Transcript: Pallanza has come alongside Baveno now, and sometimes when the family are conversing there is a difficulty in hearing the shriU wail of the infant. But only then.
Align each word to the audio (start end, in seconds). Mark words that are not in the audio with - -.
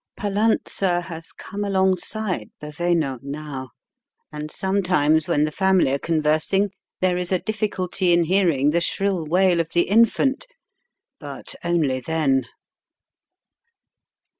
Pallanza 0.17 0.99
has 1.01 1.31
come 1.31 1.63
alongside 1.63 2.49
Baveno 2.59 3.19
now, 3.21 3.69
and 4.31 4.49
sometimes 4.49 5.27
when 5.27 5.43
the 5.43 5.51
family 5.51 5.91
are 5.93 5.99
conversing 5.99 6.71
there 7.01 7.19
is 7.19 7.31
a 7.31 7.37
difficulty 7.37 8.11
in 8.11 8.23
hearing 8.23 8.71
the 8.71 8.79
shriU 8.81 9.25
wail 9.27 9.59
of 9.59 9.73
the 9.73 9.83
infant. 9.83 10.47
But 11.19 11.53
only 11.63 11.99
then. 11.99 12.45